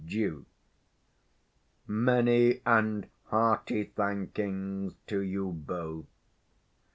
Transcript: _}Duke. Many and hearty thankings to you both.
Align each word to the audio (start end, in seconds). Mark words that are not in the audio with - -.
_}Duke. 0.09 0.45
Many 1.85 2.63
and 2.65 3.07
hearty 3.25 3.85
thankings 3.95 4.95
to 5.05 5.19
you 5.21 5.51
both. 5.51 6.07